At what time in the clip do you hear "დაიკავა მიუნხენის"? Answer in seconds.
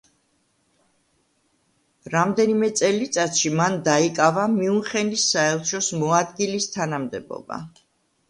3.89-5.25